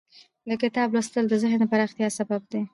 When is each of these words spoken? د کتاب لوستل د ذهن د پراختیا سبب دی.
د 0.49 0.51
کتاب 0.61 0.87
لوستل 0.95 1.25
د 1.29 1.33
ذهن 1.43 1.59
د 1.61 1.63
پراختیا 1.71 2.07
سبب 2.17 2.41
دی. 2.51 2.61